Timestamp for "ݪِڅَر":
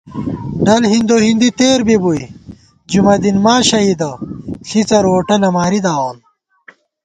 4.67-5.03